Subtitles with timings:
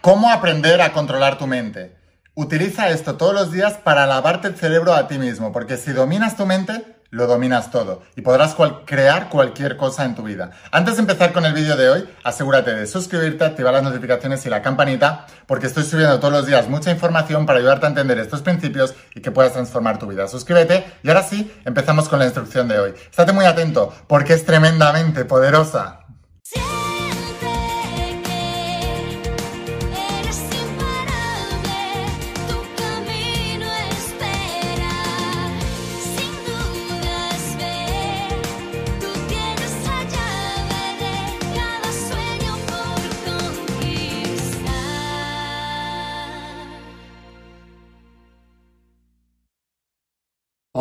[0.00, 1.94] ¿Cómo aprender a controlar tu mente?
[2.34, 6.38] Utiliza esto todos los días para lavarte el cerebro a ti mismo, porque si dominas
[6.38, 10.52] tu mente, lo dominas todo y podrás crear cualquier cosa en tu vida.
[10.72, 14.48] Antes de empezar con el vídeo de hoy, asegúrate de suscribirte, activar las notificaciones y
[14.48, 18.40] la campanita, porque estoy subiendo todos los días mucha información para ayudarte a entender estos
[18.40, 20.28] principios y que puedas transformar tu vida.
[20.28, 22.94] Suscríbete y ahora sí, empezamos con la instrucción de hoy.
[23.10, 25.99] Estate muy atento porque es tremendamente poderosa.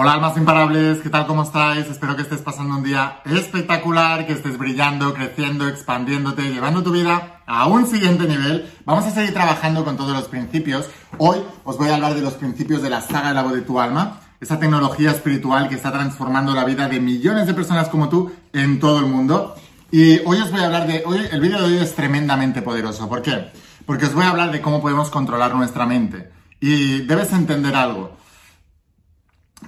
[0.02, 1.28] Hola almas imparables, ¿qué tal?
[1.28, 1.86] ¿Cómo estáis?
[1.88, 7.42] Espero que estés pasando un día espectacular, que estés brillando, creciendo, expandiéndote, llevando tu vida
[7.46, 8.72] a un siguiente nivel.
[8.86, 10.90] Vamos a seguir trabajando con todos los principios.
[11.18, 13.62] Hoy os voy a hablar de los principios de la saga de la voz de
[13.62, 18.08] tu alma, esa tecnología espiritual que está transformando la vida de millones de personas como
[18.08, 19.58] tú en todo el mundo.
[19.92, 23.10] Y hoy os voy a hablar de, hoy el vídeo de hoy es tremendamente poderoso.
[23.10, 23.52] ¿Por qué?
[23.86, 26.32] Porque os voy a hablar de cómo podemos controlar nuestra mente.
[26.62, 28.18] Y debes entender algo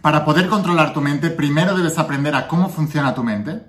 [0.01, 3.67] para poder controlar tu mente, primero debes aprender a cómo funciona tu mente.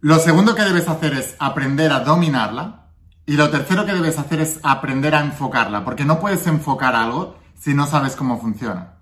[0.00, 2.90] Lo segundo que debes hacer es aprender a dominarla.
[3.24, 7.38] Y lo tercero que debes hacer es aprender a enfocarla, porque no puedes enfocar algo
[7.58, 8.94] si no sabes cómo funciona.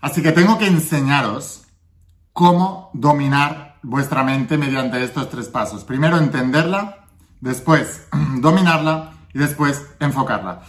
[0.00, 1.62] Así que tengo que enseñaros
[2.34, 5.84] cómo dominar vuestra mente mediante estos tres pasos.
[5.84, 7.06] Primero entenderla,
[7.40, 8.06] después
[8.40, 10.60] dominarla y después enfocarla.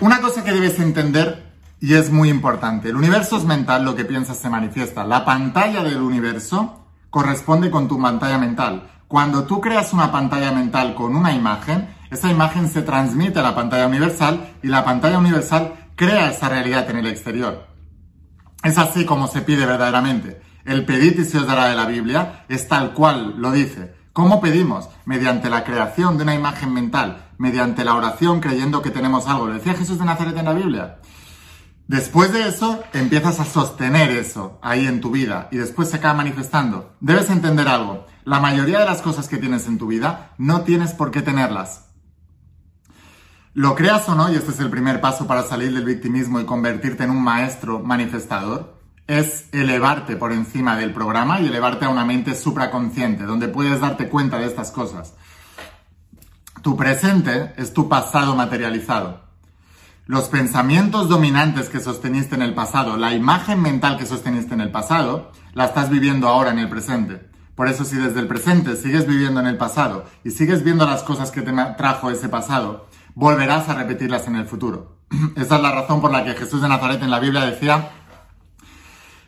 [0.00, 1.45] Una cosa que debes entender
[1.86, 2.88] y es muy importante.
[2.88, 5.04] El universo es mental, lo que piensas se manifiesta.
[5.04, 8.90] La pantalla del universo corresponde con tu pantalla mental.
[9.06, 13.54] Cuando tú creas una pantalla mental con una imagen, esa imagen se transmite a la
[13.54, 17.68] pantalla universal y la pantalla universal crea esa realidad en el exterior.
[18.64, 20.42] Es así como se pide verdaderamente.
[20.64, 23.94] El pedid y se os dará de la Biblia es tal cual lo dice.
[24.12, 24.88] ¿Cómo pedimos?
[25.04, 29.46] Mediante la creación de una imagen mental, mediante la oración creyendo que tenemos algo.
[29.46, 30.96] ¿Lo decía Jesús de Nazaret en la Biblia?
[31.88, 36.14] Después de eso, empiezas a sostener eso ahí en tu vida y después se acaba
[36.14, 36.96] manifestando.
[37.00, 38.06] Debes entender algo.
[38.24, 41.84] La mayoría de las cosas que tienes en tu vida no tienes por qué tenerlas.
[43.54, 46.44] Lo creas o no, y este es el primer paso para salir del victimismo y
[46.44, 48.76] convertirte en un maestro manifestador,
[49.06, 54.08] es elevarte por encima del programa y elevarte a una mente supraconsciente, donde puedes darte
[54.08, 55.14] cuenta de estas cosas.
[56.62, 59.25] Tu presente es tu pasado materializado.
[60.08, 64.70] Los pensamientos dominantes que sosteniste en el pasado, la imagen mental que sosteniste en el
[64.70, 67.28] pasado, la estás viviendo ahora en el presente.
[67.56, 71.02] Por eso si desde el presente sigues viviendo en el pasado y sigues viendo las
[71.02, 74.98] cosas que te trajo ese pasado, volverás a repetirlas en el futuro.
[75.36, 77.90] Esa es la razón por la que Jesús de Nazaret en la Biblia decía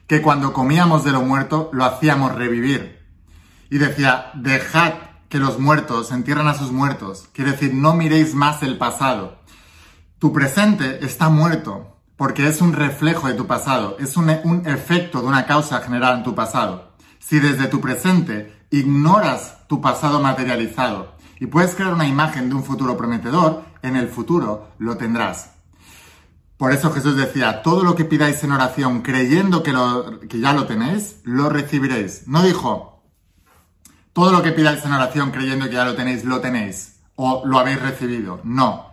[0.07, 3.05] que cuando comíamos de lo muerto lo hacíamos revivir.
[3.69, 4.93] Y decía, dejad
[5.29, 7.29] que los muertos entierren a sus muertos.
[7.33, 9.38] Quiere decir, no miréis más el pasado
[10.19, 14.29] tu presente está muerto porque es un reflejo de tu pasado, es un,
[14.67, 16.93] efecto de una causa generada en tu pasado.
[17.21, 22.65] Si desde tu presente ignoras tu pasado materializado y puedes crear una imagen de un
[22.65, 25.53] futuro prometedor, en el futuro lo tendrás.
[26.57, 29.73] Por eso Jesús decía, todo lo que pidáis en oración creyendo que,
[30.29, 32.27] que ya lo tenéis, lo recibiréis.
[32.27, 33.05] No dijo,
[34.13, 37.61] todo lo que pidáis en oración creyendo que ya lo tenéis, lo tenéis o lo
[37.61, 38.41] habéis recibido.
[38.43, 38.88] No,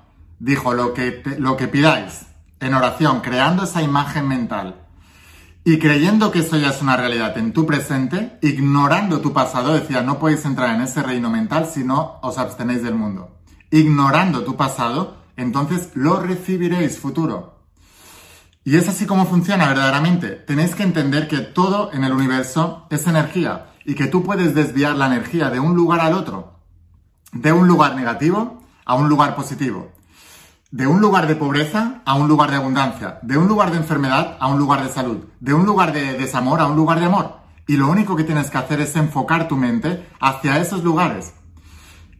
[0.45, 2.28] dijo, lo que, lo que pidáis
[2.59, 4.75] en oración, creando esa imagen mental
[5.63, 10.03] y creyendo que eso ya es una realidad en tu presente, ignorando tu pasado, decía,
[10.03, 13.39] no podéis entrar en ese reino mental si no os abstenéis del mundo.
[13.72, 17.63] Ignorando tu pasado, entonces lo recibiréis futuro.
[18.63, 20.29] Y es así como funciona verdaderamente.
[20.29, 24.95] Tenéis que entender que todo en el universo es energía y que tú puedes desviar
[24.95, 26.59] la energía de un lugar al otro,
[27.31, 29.95] de un lugar negativo a un lugar positivo
[30.75, 34.36] de un lugar de pobreza a un lugar de abundancia, de un lugar de enfermedad
[34.42, 37.38] a un lugar de salud, de un lugar de desamor a un lugar de amor.
[37.66, 41.33] Y lo único que tienes que hacer es enfocar tu mente hacia esos lugares.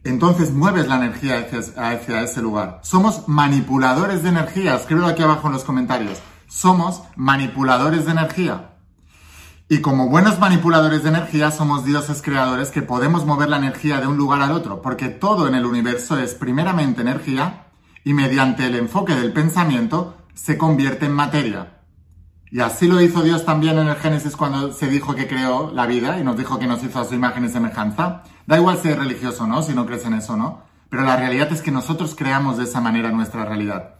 [0.04, 2.80] Entonces mueves la energía hacia, ese lugar.
[2.82, 4.74] Somos manipuladores de energía.
[4.74, 6.18] Escríbelo aquí abajo en los comentarios.
[6.46, 8.70] Somos manipuladores de energía.
[9.68, 14.06] Y como buenos manipuladores de energía, somos dioses creadores que podemos mover la energía de
[14.06, 17.65] un lugar al otro, porque todo en el universo es primeramente energía
[18.06, 21.80] y mediante el enfoque del pensamiento se convierte en materia.
[22.52, 25.86] Y así lo hizo Dios también en el Génesis cuando se dijo que creó la
[25.86, 28.22] vida y nos dijo que nos hizo a su imagen y semejanza.
[28.46, 30.62] Da igual si es religioso o no, si no crees en eso o no.
[30.88, 33.96] pero la realidad es que nosotros creamos de esa manera nuestra realidad.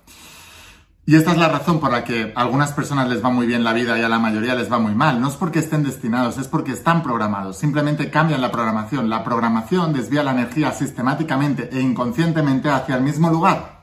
[1.04, 3.64] Y esta es la razón por la que a algunas personas les va muy bien
[3.64, 5.20] la vida y a la mayoría les va muy mal.
[5.20, 7.58] No es porque estén destinados, es porque están programados.
[7.58, 9.10] Simplemente cambian la programación.
[9.10, 13.75] La programación desvía la energía sistemáticamente e inconscientemente hacia el mismo lugar.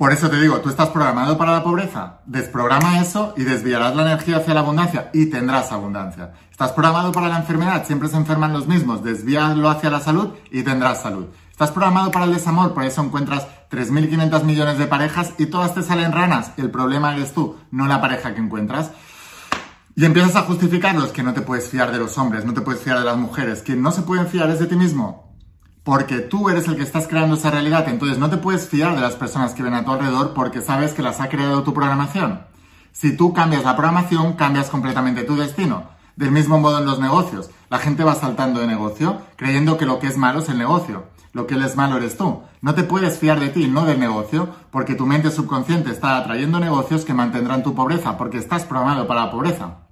[0.00, 2.20] Por eso te digo, tú estás programado para la pobreza.
[2.24, 6.32] Desprograma eso y desviarás la energía hacia la abundancia y tendrás abundancia.
[6.50, 9.04] Estás programado para la enfermedad, siempre se enferman los mismos.
[9.04, 11.26] Desvíalo hacia la salud y tendrás salud.
[11.50, 15.82] Estás programado para el desamor, por eso encuentras 3.500 millones de parejas y todas te
[15.82, 16.52] salen ranas.
[16.56, 18.92] El problema eres tú, no la pareja que encuentras.
[19.96, 22.80] Y empiezas a justificarlos que no te puedes fiar de los hombres, no te puedes
[22.80, 25.29] fiar de las mujeres, que no se pueden fiar es de ti mismo.
[25.82, 29.00] Porque tú eres el que estás creando esa realidad, entonces no te puedes fiar de
[29.00, 32.42] las personas que ven a tu alrededor porque sabes que las ha creado tu programación.
[32.92, 35.84] Si tú cambias la programación, cambias completamente tu destino.
[36.16, 37.50] Del mismo modo en los negocios.
[37.70, 41.04] La gente va saltando de negocio creyendo que lo que es malo es el negocio.
[41.32, 42.42] Lo que es malo eres tú.
[42.60, 46.58] No te puedes fiar de ti, no del negocio, porque tu mente subconsciente está atrayendo
[46.58, 49.89] negocios que mantendrán tu pobreza, porque estás programado para la pobreza.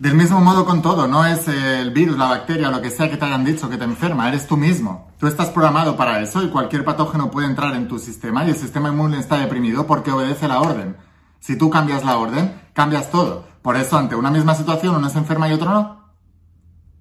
[0.00, 3.18] Del mismo modo con todo, no es el virus, la bacteria, lo que sea que
[3.18, 5.10] te hayan dicho que te enferma, eres tú mismo.
[5.18, 8.56] Tú estás programado para eso y cualquier patógeno puede entrar en tu sistema y el
[8.56, 10.96] sistema inmune está deprimido porque obedece la orden.
[11.38, 13.44] Si tú cambias la orden, cambias todo.
[13.60, 16.00] Por eso, ante una misma situación, uno se enferma y otro no.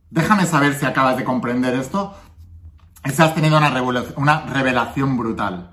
[0.10, 2.14] Déjame saber si acabas de comprender esto
[3.06, 3.72] si has tenido una,
[4.18, 5.72] una revelación brutal.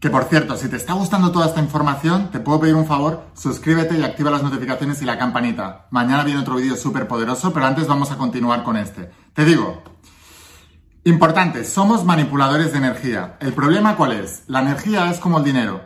[0.00, 3.26] Que por cierto, si te está gustando toda esta información, te puedo pedir un favor,
[3.34, 5.88] suscríbete y activa las notificaciones y la campanita.
[5.90, 9.10] Mañana viene otro vídeo súper poderoso, pero antes vamos a continuar con este.
[9.34, 9.82] Te digo,
[11.04, 13.36] importante, somos manipuladores de energía.
[13.40, 14.44] ¿El problema cuál es?
[14.46, 15.82] La energía es como el dinero.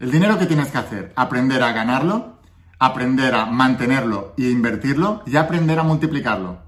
[0.00, 2.40] El dinero que tienes que hacer, aprender a ganarlo,
[2.80, 6.62] aprender a mantenerlo e invertirlo y aprender a multiplicarlo.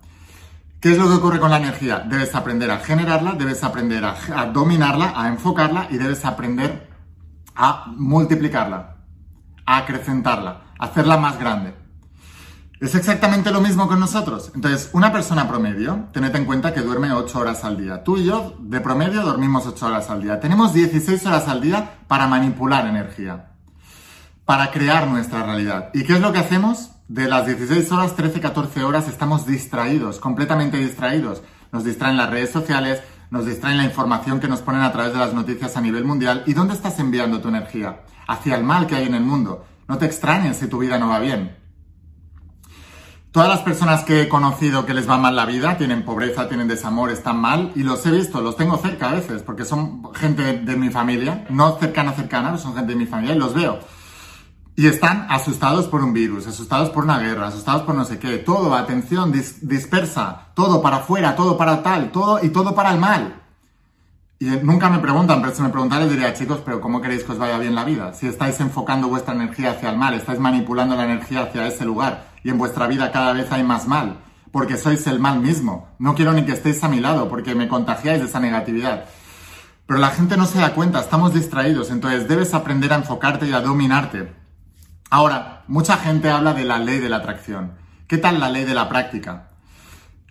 [0.85, 2.01] ¿Qué es lo que ocurre con la energía?
[2.01, 6.91] Debes aprender a generarla, debes aprender a, dominarla, a enfocarla y debes aprender
[7.57, 8.97] a multiplicarla,
[9.65, 11.75] a acrecentarla, a hacerla más grande.
[12.81, 14.53] Es exactamente lo mismo con nosotros.
[14.55, 18.05] Entonces, una persona promedio, tened en cuenta que duerme 8 horas al día.
[18.05, 20.39] Tú y yo, de promedio, dormimos 8 horas al día.
[20.39, 23.53] Tenemos 16 horas al día para manipular energía,
[24.45, 25.89] para crear nuestra realidad.
[25.95, 26.91] ¿Y qué es lo que hacemos?
[27.09, 31.43] De las 16 horas, 13, 14 horas estamos distraídos, completamente distraídos.
[31.73, 35.19] Nos distraen las redes sociales, nos distraen la información que nos ponen a través de
[35.19, 36.45] las noticias a nivel mundial.
[36.47, 38.03] ¿Y dónde estás enviando tu energía?
[38.27, 39.65] Hacia el mal que hay en el mundo.
[39.87, 41.57] No te extrañes si tu vida no va bien.
[43.33, 46.69] Todas las personas que he conocido que les va mal la vida, tienen pobreza, tienen
[46.69, 50.61] desamor, están mal, y los he visto, los tengo cerca a veces, porque son gente
[50.61, 53.81] de mi familia, no cercana, cercana, son gente de mi familia, y los veo.
[54.77, 58.39] Y están asustados por un virus, asustados por una guerra, asustados por no sé qué,
[58.39, 63.41] todo, atención, dispersa, todo para afuera, todo para tal, todo y todo para el mal.
[64.41, 67.39] Y nunca me preguntan, pero si me preguntaran diría, chicos, pero ¿cómo queréis que os
[67.39, 68.15] vaya bien la vida?
[68.15, 72.33] Si estáis enfocando vuestra energía hacia el mal, estáis manipulando la energía hacia ese lugar
[72.43, 74.19] y en vuestra vida cada vez hay más mal,
[74.51, 75.87] porque sois el mal mismo.
[76.01, 79.05] No quiero ni que estéis a mi lado, porque me contagiáis de esa negatividad.
[79.87, 83.53] Pero la gente no se da cuenta, estamos distraídos, entonces debes aprender a enfocarte y
[83.53, 84.44] a dominarte
[85.11, 87.73] Ahora, mucha gente habla de la ley de la atracción.
[88.09, 89.51] ¿Qué tal la ley de la práctica?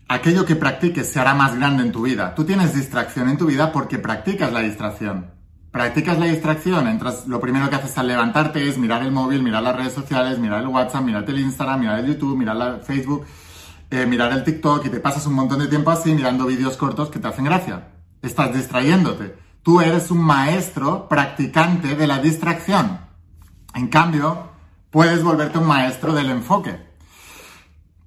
[0.08, 2.36] Aquello que practiques se hará más grande en tu vida.
[2.36, 5.31] Tú tienes distracción en tu vida porque practicas la distracción.
[5.72, 9.63] Practicas la distracción, entras, lo primero que haces al levantarte es mirar el móvil, mirar
[9.63, 13.25] las redes sociales, mirar el WhatsApp, mirar el Instagram, mirar el YouTube, mirar el Facebook,
[13.89, 17.10] eh, mirar el TikTok y te pasas un montón de tiempo así mirando vídeos cortos
[17.10, 17.88] que te hacen gracia.
[18.22, 19.36] Estás distrayéndote.
[19.63, 23.00] Tú eres un maestro practicante de la distracción.
[23.74, 24.52] En cambio,
[24.94, 26.80] puedes volverte un maestro del enfoque.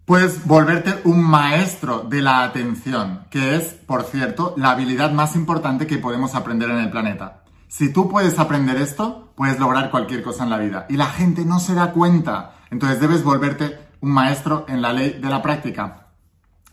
[0.05, 5.89] Puedes volverte un maestro de la atención, que es, por cierto, la habilidad más importante
[5.89, 7.43] que podemos aprender en el planeta.
[7.67, 10.87] Si tú puedes aprender esto, puedes lograr cualquier cosa en la vida.
[10.89, 12.53] Y la gente no se da cuenta.
[12.71, 16.07] Entonces debes volverte un maestro en la ley de la práctica.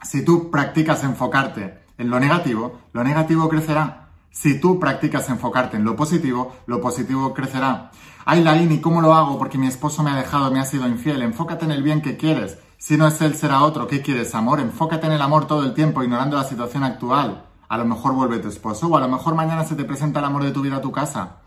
[0.03, 4.02] Si tú practicas enfocarte en lo negativo, lo negativo crecerá.
[4.33, 7.91] Si tú practicas enfocarte en lo positivo, lo positivo crecerá.
[8.25, 9.37] Ay, Laini, ¿cómo lo hago?
[9.37, 11.21] Porque mi esposo me ha dejado, me ha sido infiel.
[11.21, 12.57] Enfócate en el bien que quieres.
[12.79, 13.85] Si no es él, será otro.
[13.85, 14.59] ¿Qué quieres, amor?
[14.59, 17.45] Enfócate en el amor todo el tiempo, ignorando la situación actual.
[17.69, 20.25] A lo mejor vuelve tu esposo o a lo mejor mañana se te presenta el
[20.25, 21.37] amor de tu vida a tu casa.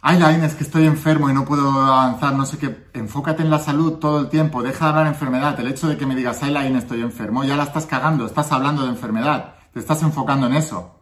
[0.00, 2.86] Ay, Laini, es que estoy enfermo y no puedo avanzar, no sé qué.
[2.94, 4.62] Enfócate en la salud todo el tiempo.
[4.62, 5.58] Deja de hablar de enfermedad.
[5.58, 8.24] El hecho de que me digas, ay, Laini, estoy enfermo, ya la estás cagando.
[8.24, 9.56] Estás hablando de enfermedad.
[9.72, 10.94] Te estás enfocando en eso.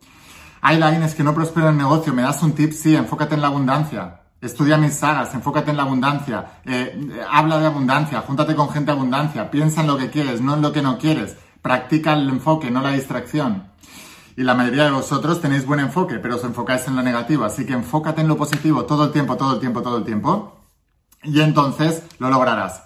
[0.64, 2.70] Hay es que no prospera el negocio, ¿me das un tip?
[2.70, 4.20] Sí, enfócate en la abundancia.
[4.40, 6.60] Estudia mis sagas, enfócate en la abundancia.
[6.64, 9.50] Eh, habla de abundancia, júntate con gente abundancia.
[9.50, 11.36] Piensa en lo que quieres, no en lo que no quieres.
[11.62, 13.72] Practica el enfoque, no la distracción.
[14.36, 17.44] Y la mayoría de vosotros tenéis buen enfoque, pero os enfocáis en lo negativo.
[17.44, 20.60] Así que enfócate en lo positivo todo el tiempo, todo el tiempo, todo el tiempo.
[21.24, 22.84] Y entonces lo lograrás.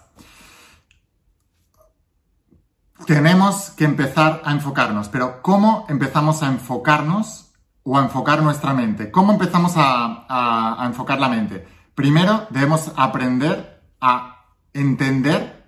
[3.06, 7.45] Tenemos que empezar a enfocarnos, pero ¿cómo empezamos a enfocarnos
[7.86, 9.12] o a enfocar nuestra mente?
[9.12, 11.66] ¿Cómo empezamos a, enfocar la mente?
[11.94, 15.64] Primero debemos aprender a entender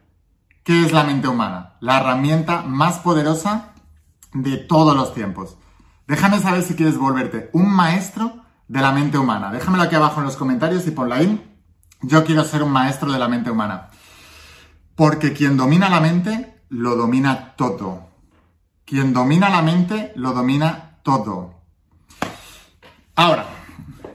[0.64, 3.72] qué es la mente humana, la herramienta más poderosa
[4.34, 5.56] de todos los tiempos.
[6.08, 9.52] Déjame saber si quieres volverte un maestro de la mente humana.
[9.52, 11.44] Déjamelo aquí abajo en los comentarios y ponla ahí.
[12.02, 13.90] Yo quiero ser un maestro de la mente humana.
[14.96, 18.08] Porque quien domina la mente, lo domina todo.
[18.84, 21.57] Quien domina la mente, lo domina todo.
[23.18, 23.46] Ahora,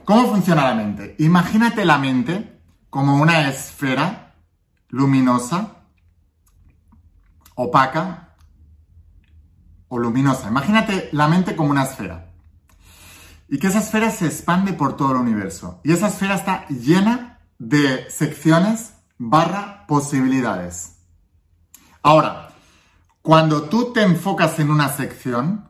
[0.06, 1.14] ¿cómo funciona la mente?
[1.18, 2.58] Imagínate la mente
[2.88, 4.34] como una esfera
[4.88, 5.82] luminosa,
[7.54, 8.34] opaca
[9.88, 10.48] o luminosa.
[10.48, 12.32] Imagínate la mente como una esfera.
[13.46, 15.82] Y que esa esfera se expande por todo el universo.
[15.84, 20.96] Y esa esfera está llena de secciones barra posibilidades.
[22.02, 22.54] Ahora,
[23.20, 25.68] cuando tú te enfocas en una sección,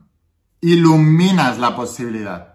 [0.61, 2.54] iluminas la posibilidad.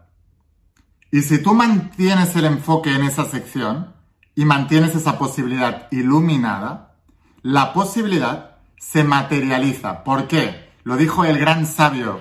[1.11, 3.95] Y si tú mantienes el enfoque en esa sección
[4.35, 6.95] y mantienes esa posibilidad iluminada,
[7.43, 10.05] la posibilidad se materializa.
[10.05, 10.71] ¿Por qué?
[10.85, 12.21] Lo dijo el gran sabio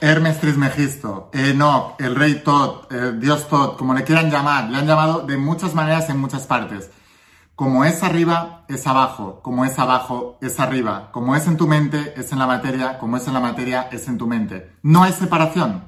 [0.00, 4.86] Hermes Trismegisto, Enoch, el rey Tot, el dios Tot, como le quieran llamar, le han
[4.86, 6.90] llamado de muchas maneras en muchas partes.
[7.56, 9.40] Como es arriba, es abajo.
[9.40, 11.10] Como es abajo, es arriba.
[11.12, 12.98] Como es en tu mente, es en la materia.
[12.98, 14.72] Como es en la materia, es en tu mente.
[14.82, 15.84] No hay separación.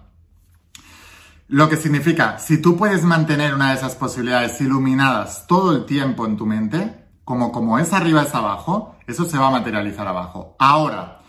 [1.48, 6.26] Lo que significa, si tú puedes mantener una de esas posibilidades iluminadas todo el tiempo
[6.26, 10.56] en tu mente, como como es arriba, es abajo, eso se va a materializar abajo.
[10.58, 11.20] Ahora,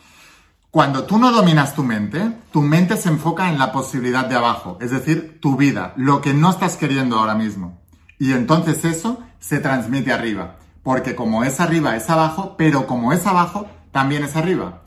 [0.72, 4.80] cuando tú no dominas tu mente, tu mente se enfoca en la posibilidad de abajo,
[4.82, 7.80] es decir, tu vida, lo que no estás queriendo ahora mismo.
[8.18, 13.28] Y entonces eso se transmite arriba, porque como es arriba es abajo, pero como es
[13.28, 14.82] abajo también es arriba.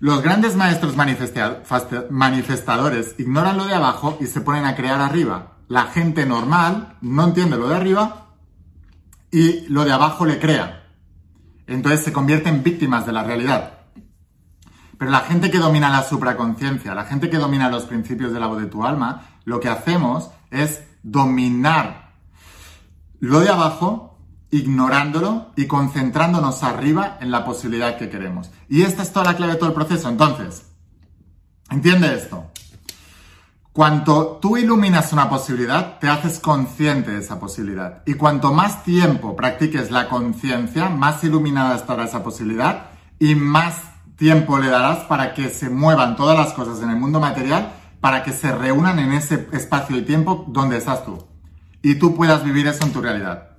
[0.00, 5.58] Los grandes maestros manifestadores ignoran lo de abajo y se ponen a crear arriba.
[5.68, 8.28] La gente normal no entiende lo de arriba
[9.30, 10.86] y lo de abajo le crea.
[11.66, 13.74] Entonces se convierten víctimas de la realidad.
[14.96, 18.46] Pero la gente que domina la supraconciencia, la gente que domina los principios de la
[18.46, 22.14] voz de tu alma, lo que hacemos es dominar
[23.18, 24.09] lo de abajo,
[24.50, 28.50] ignorándolo y concentrándonos arriba en la posibilidad que queremos.
[28.68, 30.08] Y esta es toda la clave de todo el proceso.
[30.08, 30.66] Entonces,
[31.70, 32.50] entiende esto.
[33.72, 38.02] Cuanto tú iluminas una posibilidad, te haces consciente de esa posibilidad.
[38.04, 42.90] Y cuanto más tiempo practiques la conciencia, más iluminada estará esa posibilidad
[43.20, 43.76] y más
[44.16, 48.24] tiempo le darás para que se muevan todas las cosas en el mundo material, para
[48.24, 51.24] que se reúnan en ese espacio y tiempo donde estás tú.
[51.80, 53.49] Y tú puedas vivir eso en tu realidad.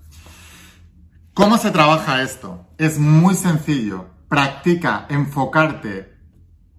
[1.34, 2.68] ¿Cómo se trabaja esto?
[2.78, 4.08] Es muy sencillo.
[4.28, 6.18] Practica enfocarte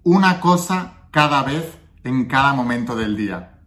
[0.03, 1.65] una cosa cada vez
[2.03, 3.61] en cada momento del día.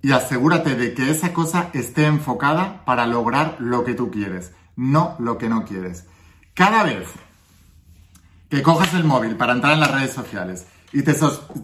[0.00, 5.14] Y asegúrate de que esa cosa esté enfocada para lograr lo que tú quieres, no
[5.18, 6.06] lo que no quieres.
[6.54, 7.06] Cada vez
[8.48, 11.14] que cojas el móvil para entrar en las redes sociales y te,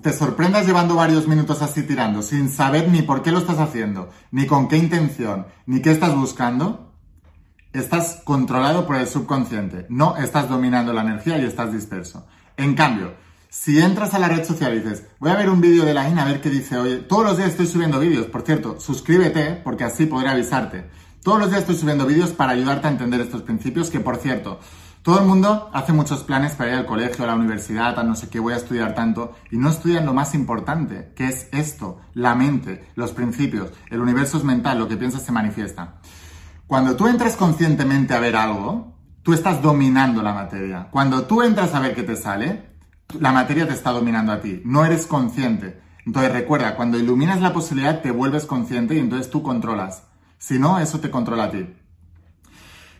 [0.02, 4.10] te, sorprendas llevando varios minutos así tirando, sin saber ni por qué lo estás haciendo,
[4.30, 6.91] ni con qué intención, ni qué estás buscando,
[7.72, 9.86] estás controlado por el subconsciente.
[9.88, 12.26] No estás dominando la energía y estás disperso.
[12.56, 13.14] En cambio,
[13.48, 16.08] si entras a la red social y dices, voy a ver un vídeo de la
[16.08, 17.04] INA a ver qué dice hoy.
[17.08, 20.86] Todos los días estoy subiendo vídeos, por cierto, suscríbete porque así podré avisarte.
[21.22, 24.58] Todos los días estoy subiendo vídeos para ayudarte a entender estos principios que, por cierto,
[25.02, 28.14] todo el mundo hace muchos planes para ir al colegio, a la universidad, a no
[28.14, 32.00] sé qué, voy a estudiar tanto, y no estudian lo más importante, que es esto,
[32.14, 36.00] la mente, los principios, el universo es mental, lo que piensas se manifiesta.
[36.72, 40.88] Cuando tú entras conscientemente a ver algo, tú estás dominando la materia.
[40.90, 42.62] Cuando tú entras a ver qué te sale,
[43.20, 45.82] la materia te está dominando a ti, no eres consciente.
[46.06, 50.04] Entonces recuerda, cuando iluminas la posibilidad te vuelves consciente y entonces tú controlas.
[50.38, 51.68] Si no, eso te controla a ti.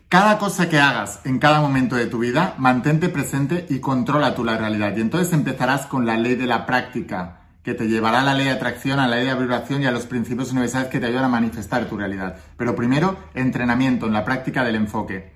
[0.07, 4.43] Cada cosa que hagas en cada momento de tu vida, mantente presente y controla tú
[4.43, 4.95] la realidad.
[4.95, 8.45] Y entonces empezarás con la ley de la práctica, que te llevará a la ley
[8.45, 11.23] de atracción, a la ley de vibración y a los principios universales que te ayudan
[11.23, 12.35] a manifestar tu realidad.
[12.57, 15.33] Pero primero, entrenamiento en la práctica del enfoque.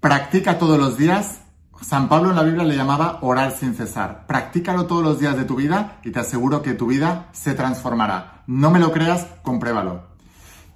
[0.00, 1.42] Practica todos los días.
[1.80, 4.26] San Pablo en la Biblia le llamaba orar sin cesar.
[4.26, 8.42] Practícalo todos los días de tu vida y te aseguro que tu vida se transformará.
[8.46, 10.08] No me lo creas, compruébalo.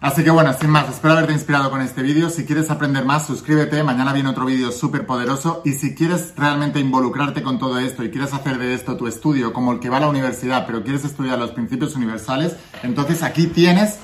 [0.02, 2.28] Así que bueno, sin más, espero haberte inspirado con este vídeo.
[2.28, 3.85] Si quieres aprender más, suscríbete.
[3.85, 5.62] Mañana viene otro vídeo súper poderoso.
[5.64, 9.52] Y si quieres realmente involucrarte con todo esto y quieres hacer de esto tu estudio
[9.52, 13.47] como el que va a la universidad, pero quieres estudiar los principios universales, entonces aquí
[13.47, 14.00] tienes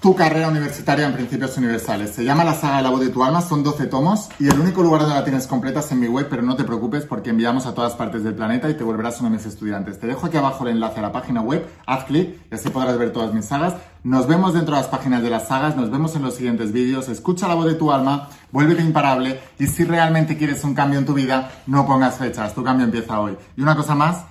[0.00, 2.10] tu carrera universitaria en principios universales.
[2.10, 4.82] Se llama la saga La voz de tu alma, son 12 tomos y el único
[4.82, 7.66] lugar donde la tienes completa es en mi web, pero no te preocupes porque enviamos
[7.66, 10.00] a todas partes del planeta y te volverás uno de mis estudiantes.
[10.00, 12.96] Te dejo aquí abajo el enlace a la página web, haz clic y así podrás
[12.96, 13.74] ver todas mis sagas.
[14.02, 17.10] Nos vemos dentro de las páginas de las sagas, nos vemos en los siguientes vídeos,
[17.10, 21.04] escucha la voz de tu alma, vuélvete imparable y si realmente quieres un cambio en
[21.04, 23.36] tu vida, no pongas fechas, tu cambio empieza hoy.
[23.54, 24.24] Y una cosa más,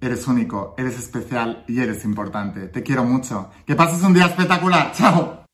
[0.00, 2.68] Eres único, eres especial y eres importante.
[2.68, 3.50] Te quiero mucho.
[3.66, 4.92] Que pases un día espectacular.
[4.92, 5.47] ¡Chao!